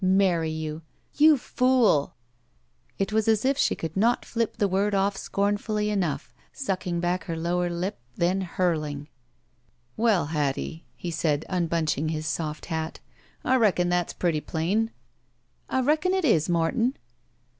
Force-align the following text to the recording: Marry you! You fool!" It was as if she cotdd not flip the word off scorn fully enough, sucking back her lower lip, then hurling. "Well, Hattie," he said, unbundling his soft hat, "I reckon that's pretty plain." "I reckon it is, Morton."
Marry 0.03 0.49
you! 0.49 0.81
You 1.17 1.37
fool!" 1.37 2.15
It 2.97 3.13
was 3.13 3.27
as 3.27 3.45
if 3.45 3.55
she 3.55 3.75
cotdd 3.75 3.95
not 3.95 4.25
flip 4.25 4.57
the 4.57 4.67
word 4.67 4.95
off 4.95 5.15
scorn 5.15 5.57
fully 5.57 5.91
enough, 5.91 6.33
sucking 6.51 6.99
back 6.99 7.25
her 7.25 7.37
lower 7.37 7.69
lip, 7.69 7.99
then 8.15 8.41
hurling. 8.41 9.09
"Well, 9.95 10.25
Hattie," 10.33 10.85
he 10.95 11.11
said, 11.11 11.45
unbundling 11.49 12.09
his 12.09 12.25
soft 12.25 12.65
hat, 12.65 12.99
"I 13.45 13.57
reckon 13.57 13.89
that's 13.89 14.13
pretty 14.13 14.41
plain." 14.41 14.89
"I 15.69 15.81
reckon 15.81 16.15
it 16.15 16.25
is, 16.25 16.49
Morton." 16.49 16.97